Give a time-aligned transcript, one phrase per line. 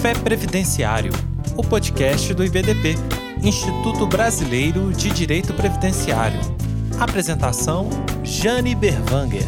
[0.00, 1.12] Café Previdenciário,
[1.58, 2.94] o podcast do IBDP,
[3.42, 6.40] Instituto Brasileiro de Direito Previdenciário.
[6.98, 7.90] Apresentação:
[8.24, 9.46] Jane Berwanger.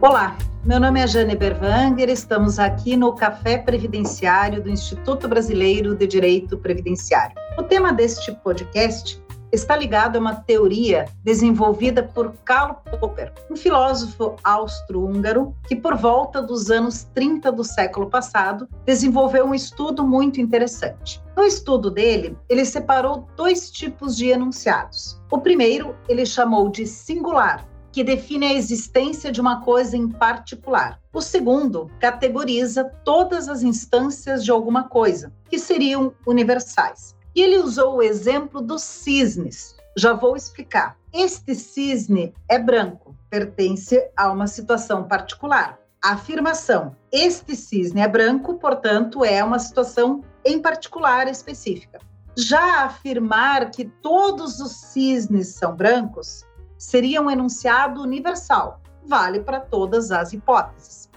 [0.00, 6.06] Olá, meu nome é Jane Berwanger, estamos aqui no Café Previdenciário do Instituto Brasileiro de
[6.06, 7.36] Direito Previdenciário.
[7.58, 9.22] O tema deste podcast
[9.52, 16.40] está ligado a uma teoria desenvolvida por Karl Popper, um filósofo austro-húngaro que, por volta
[16.40, 21.22] dos anos 30 do século passado, desenvolveu um estudo muito interessante.
[21.36, 25.20] No estudo dele, ele separou dois tipos de enunciados.
[25.30, 31.00] O primeiro ele chamou de singular, que define a existência de uma coisa em particular.
[31.12, 37.14] O segundo categoriza todas as instâncias de alguma coisa, que seriam universais.
[37.36, 39.76] E ele usou o exemplo dos cisnes.
[39.96, 40.96] Já vou explicar.
[41.12, 45.78] Este cisne é branco, pertence a uma situação particular.
[46.02, 52.00] A afirmação este cisne é branco, portanto, é uma situação em particular específica.
[52.36, 56.44] Já afirmar que todos os cisnes são brancos
[56.84, 61.08] seria um enunciado universal, vale para todas as hipóteses.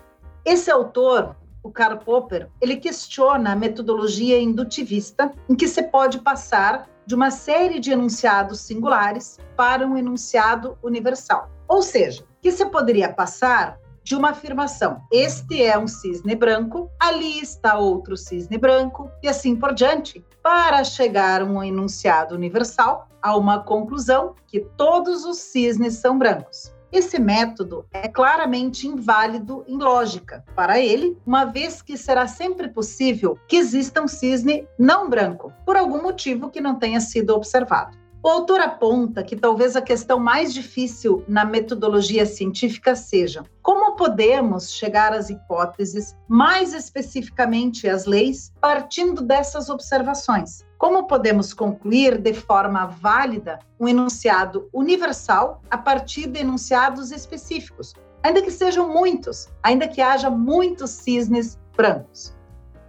[0.45, 6.87] Esse autor, o Karl Popper, ele questiona a metodologia indutivista em que se pode passar
[7.05, 11.51] de uma série de enunciados singulares para um enunciado universal.
[11.67, 17.41] Ou seja, que se poderia passar de uma afirmação: este é um cisne branco, ali
[17.41, 23.35] está outro cisne branco, e assim por diante, para chegar a um enunciado universal, a
[23.35, 26.73] uma conclusão que todos os cisnes são brancos.
[26.89, 33.37] Esse método é claramente inválido em lógica para ele, uma vez que será sempre possível
[33.45, 37.97] que exista um cisne não branco, por algum motivo que não tenha sido observado.
[38.23, 44.71] O autor aponta que talvez a questão mais difícil na metodologia científica seja como podemos
[44.71, 50.65] chegar às hipóteses, mais especificamente às leis, partindo dessas observações.
[50.77, 58.41] Como podemos concluir de forma válida um enunciado universal a partir de enunciados específicos, ainda
[58.41, 62.35] que sejam muitos, ainda que haja muitos cisnes brancos?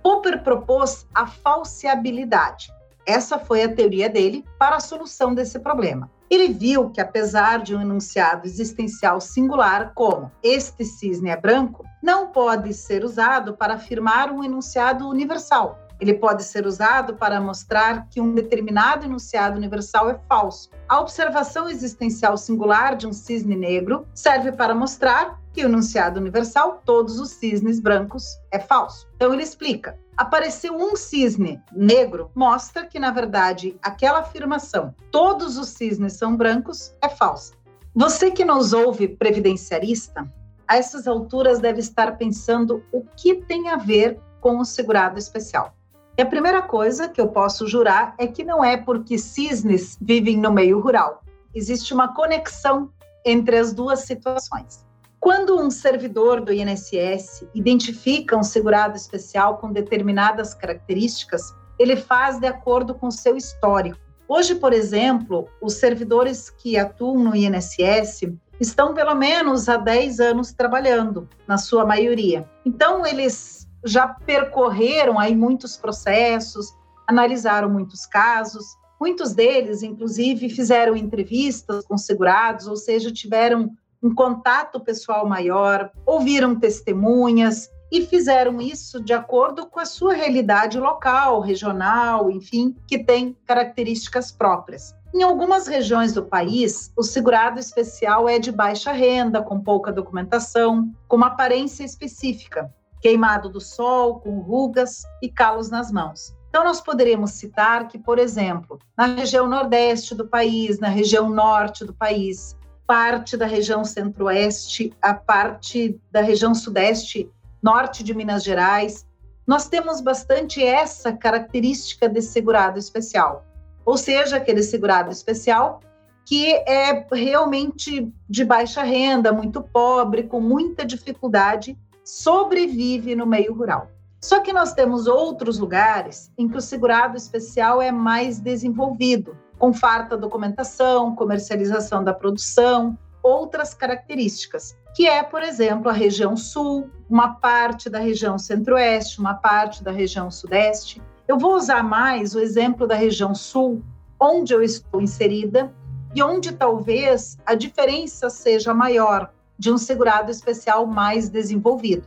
[0.02, 2.72] Popper propôs a falseabilidade,
[3.08, 6.10] essa foi a teoria dele para a solução desse problema.
[6.28, 12.26] Ele viu que, apesar de um enunciado existencial singular, como este cisne é branco, não
[12.26, 15.78] pode ser usado para afirmar um enunciado universal.
[15.98, 20.70] Ele pode ser usado para mostrar que um determinado enunciado universal é falso.
[20.86, 26.80] A observação existencial singular de um cisne negro serve para mostrar que o enunciado universal,
[26.84, 29.08] todos os cisnes brancos, é falso.
[29.16, 35.70] Então ele explica: apareceu um cisne negro, mostra que, na verdade, aquela afirmação, todos os
[35.70, 37.54] cisnes são brancos, é falsa.
[37.92, 40.32] Você que nos ouve, previdenciarista,
[40.68, 45.74] a essas alturas deve estar pensando o que tem a ver com o segurado especial.
[46.16, 50.36] E a primeira coisa que eu posso jurar é que não é porque cisnes vivem
[50.36, 51.24] no meio rural.
[51.52, 52.92] Existe uma conexão
[53.24, 54.86] entre as duas situações.
[55.28, 62.46] Quando um servidor do INSS identifica um segurado especial com determinadas características, ele faz de
[62.46, 63.98] acordo com seu histórico.
[64.26, 70.54] Hoje, por exemplo, os servidores que atuam no INSS estão pelo menos há 10 anos
[70.54, 72.48] trabalhando, na sua maioria.
[72.64, 76.72] Então, eles já percorreram aí muitos processos,
[77.06, 78.64] analisaram muitos casos,
[78.98, 86.58] muitos deles, inclusive, fizeram entrevistas com segurados, ou seja, tiveram um contato pessoal maior, ouviram
[86.58, 93.36] testemunhas e fizeram isso de acordo com a sua realidade local, regional, enfim, que tem
[93.46, 94.94] características próprias.
[95.14, 100.92] Em algumas regiões do país, o segurado especial é de baixa renda, com pouca documentação,
[101.08, 106.36] com uma aparência específica, queimado do sol, com rugas e calos nas mãos.
[106.50, 111.84] Então, nós poderíamos citar que, por exemplo, na região nordeste do país, na região norte
[111.84, 112.56] do país,
[112.88, 117.30] parte da região centro-oeste, a parte da região sudeste,
[117.62, 119.06] norte de Minas Gerais.
[119.46, 123.44] Nós temos bastante essa característica de segurado especial,
[123.84, 125.80] ou seja, aquele segurado especial
[126.24, 133.90] que é realmente de baixa renda, muito pobre, com muita dificuldade, sobrevive no meio rural.
[134.20, 139.72] Só que nós temos outros lugares em que o segurado especial é mais desenvolvido, com
[139.72, 147.34] farta documentação, comercialização da produção, outras características, que é, por exemplo, a região sul, uma
[147.34, 151.02] parte da região centro-oeste, uma parte da região sudeste.
[151.26, 153.82] Eu vou usar mais o exemplo da região sul,
[154.20, 155.72] onde eu estou inserida
[156.14, 162.06] e onde talvez a diferença seja maior de um segurado especial mais desenvolvido.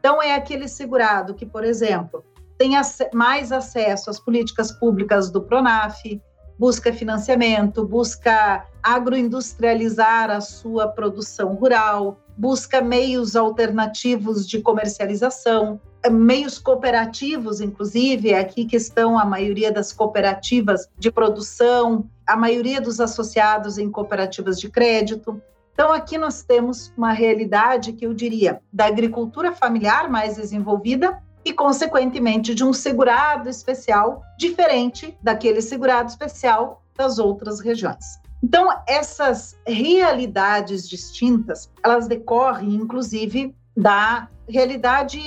[0.00, 2.24] Então, é aquele segurado que, por exemplo,
[2.56, 2.72] tem
[3.14, 6.20] mais acesso às políticas públicas do PRONAF,
[6.58, 17.60] busca financiamento, busca agroindustrializar a sua produção rural, busca meios alternativos de comercialização, meios cooperativos,
[17.60, 23.78] inclusive, é aqui que estão a maioria das cooperativas de produção, a maioria dos associados
[23.78, 25.40] em cooperativas de crédito.
[25.72, 31.52] Então, aqui nós temos uma realidade que eu diria da agricultura familiar mais desenvolvida e,
[31.52, 38.18] consequentemente, de um segurado especial diferente daquele segurado especial das outras regiões.
[38.42, 45.20] Então, essas realidades distintas, elas decorrem, inclusive, da realidade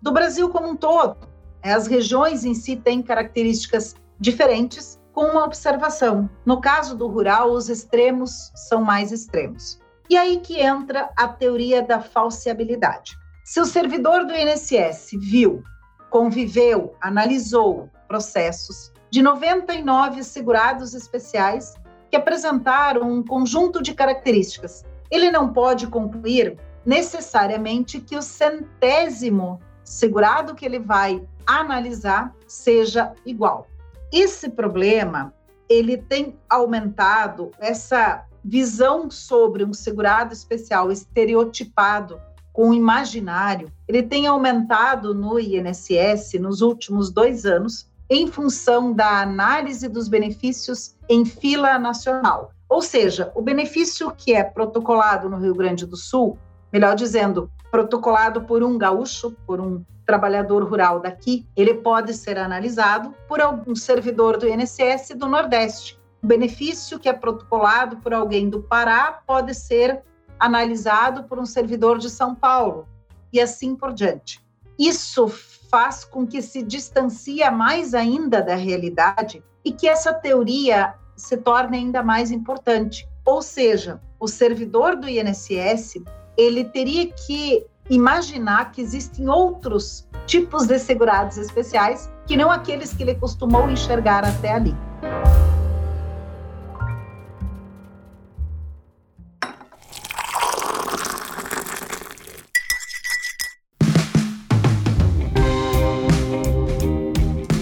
[0.00, 1.16] do Brasil como um todo.
[1.62, 6.28] As regiões em si têm características diferentes, com uma observação.
[6.44, 9.78] No caso do rural, os extremos são mais extremos.
[10.08, 13.16] E aí que entra a teoria da falseabilidade.
[13.44, 15.64] Se o servidor do INSS viu,
[16.08, 21.74] conviveu, analisou processos de 99 segurados especiais
[22.08, 26.56] que apresentaram um conjunto de características, ele não pode concluir
[26.86, 33.66] necessariamente que o centésimo segurado que ele vai analisar seja igual.
[34.12, 35.34] Esse problema,
[35.68, 42.20] ele tem aumentado essa visão sobre um segurado especial estereotipado
[42.52, 49.22] com o imaginário, ele tem aumentado no INSS nos últimos dois anos em função da
[49.22, 52.52] análise dos benefícios em fila nacional.
[52.68, 56.38] Ou seja, o benefício que é protocolado no Rio Grande do Sul,
[56.72, 63.14] melhor dizendo, protocolado por um gaúcho, por um trabalhador rural daqui, ele pode ser analisado
[63.28, 65.98] por algum servidor do INSS do Nordeste.
[66.22, 70.02] O benefício que é protocolado por alguém do Pará pode ser
[70.42, 72.88] analisado por um servidor de São Paulo
[73.32, 74.44] e assim por diante.
[74.76, 81.36] Isso faz com que se distancie mais ainda da realidade e que essa teoria se
[81.36, 83.08] torne ainda mais importante.
[83.24, 86.02] Ou seja, o servidor do INSS
[86.36, 93.04] ele teria que imaginar que existem outros tipos de segurados especiais que não aqueles que
[93.04, 94.74] ele costumou enxergar até ali.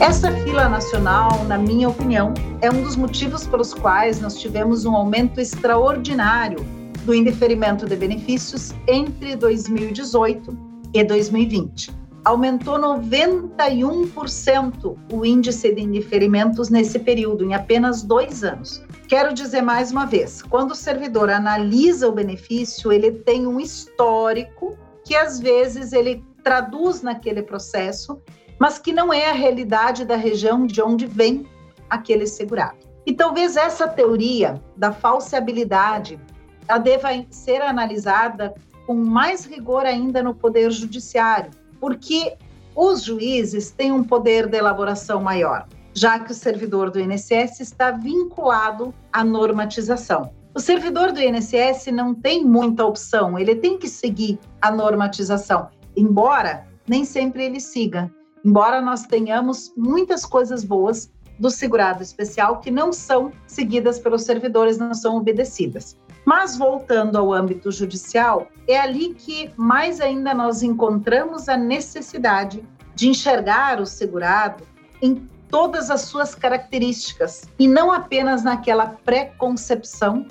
[0.01, 2.33] Essa fila nacional, na minha opinião,
[2.63, 6.65] é um dos motivos pelos quais nós tivemos um aumento extraordinário
[7.05, 10.57] do indeferimento de benefícios entre 2018
[10.95, 11.95] e 2020.
[12.25, 18.83] Aumentou 91% o índice de indeferimentos nesse período, em apenas dois anos.
[19.07, 24.79] Quero dizer mais uma vez: quando o servidor analisa o benefício, ele tem um histórico
[25.05, 28.19] que às vezes ele traduz naquele processo,
[28.61, 31.47] mas que não é a realidade da região de onde vem
[31.89, 32.79] aquele segurado.
[33.07, 36.21] E talvez essa teoria da falseabilidade
[36.69, 38.55] ela deva ser analisada
[38.87, 42.37] com mais rigor ainda no Poder Judiciário, porque
[42.77, 47.91] os juízes têm um poder de elaboração maior, já que o servidor do INSS está
[47.91, 50.33] vinculado à normatização.
[50.55, 56.67] O servidor do INSS não tem muita opção, ele tem que seguir a normatização, embora
[56.87, 58.11] nem sempre ele siga.
[58.45, 64.79] Embora nós tenhamos muitas coisas boas do segurado especial que não são seguidas pelos servidores,
[64.79, 65.97] não são obedecidas.
[66.25, 72.63] Mas voltando ao âmbito judicial, é ali que mais ainda nós encontramos a necessidade
[72.95, 74.65] de enxergar o segurado
[75.01, 80.27] em todas as suas características e não apenas naquela pré-concepção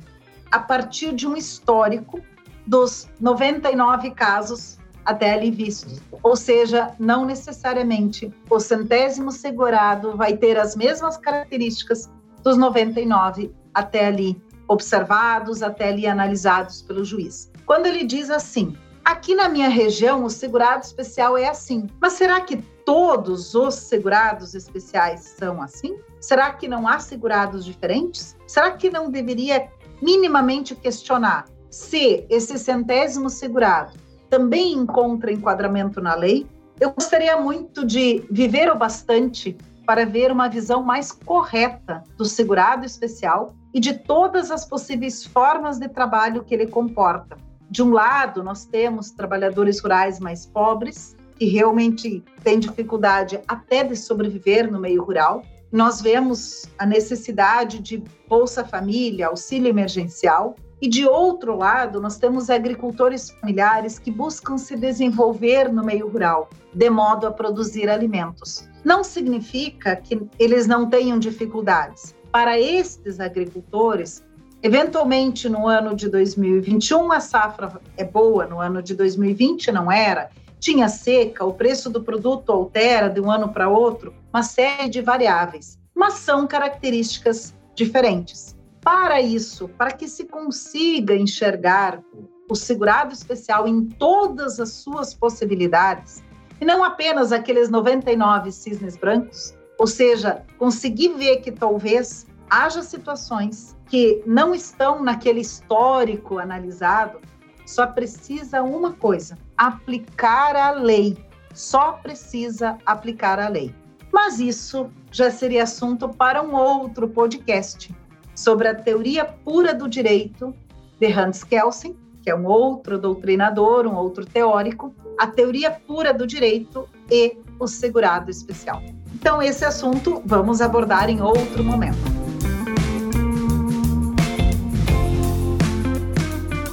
[0.52, 2.22] a partir de um histórico
[2.66, 4.79] dos 99 casos
[5.10, 6.00] até ali vistos.
[6.22, 12.08] Ou seja, não necessariamente o centésimo segurado vai ter as mesmas características
[12.44, 17.52] dos 99 até ali observados, até ali analisados pelo juiz.
[17.66, 22.40] Quando ele diz assim: aqui na minha região o segurado especial é assim, mas será
[22.42, 25.98] que todos os segurados especiais são assim?
[26.22, 28.36] Será que não há segurados diferentes?
[28.46, 36.48] Será que não deveria minimamente questionar se esse centésimo segurado também encontra enquadramento na lei?
[36.80, 42.86] Eu gostaria muito de viver o bastante para ver uma visão mais correta do segurado
[42.86, 47.38] especial e de todas as possíveis formas de trabalho que ele comporta.
[47.70, 53.96] De um lado, nós temos trabalhadores rurais mais pobres, que realmente têm dificuldade até de
[53.96, 55.44] sobreviver no meio rural.
[55.72, 62.50] Nós vemos a necessidade de Bolsa Família, auxílio emergencial, e de outro lado, nós temos
[62.50, 68.68] agricultores familiares que buscam se desenvolver no meio rural, de modo a produzir alimentos.
[68.84, 72.16] Não significa que eles não tenham dificuldades.
[72.32, 74.24] Para estes agricultores,
[74.64, 80.30] eventualmente no ano de 2021 a safra é boa, no ano de 2020 não era,
[80.60, 85.02] tinha seca, o preço do produto altera de um ano para outro, uma série de
[85.02, 88.59] variáveis, mas são características diferentes.
[88.82, 92.02] Para isso, para que se consiga enxergar
[92.50, 96.24] o segurado especial em todas as suas possibilidades,
[96.60, 103.78] e não apenas aqueles 99 cisnes brancos, ou seja, conseguir ver que talvez haja situações
[103.86, 107.20] que não estão naquele histórico analisado,
[107.66, 111.18] só precisa uma coisa: aplicar a lei.
[111.54, 113.74] Só precisa aplicar a lei.
[114.12, 117.94] Mas isso já seria assunto para um outro podcast
[118.40, 120.56] sobre a teoria pura do direito
[120.98, 126.26] de Hans Kelsen, que é um outro doutrinador, um outro teórico, a teoria pura do
[126.26, 128.82] direito e o segurado especial.
[129.14, 131.98] Então, esse assunto vamos abordar em outro momento.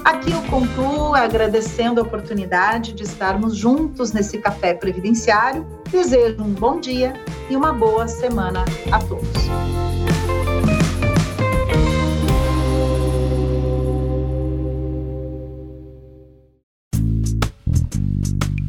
[0.05, 5.67] Aqui eu concluo agradecendo a oportunidade de estarmos juntos nesse café previdenciário.
[5.91, 7.13] Desejo um bom dia
[7.51, 9.86] e uma boa semana a todos.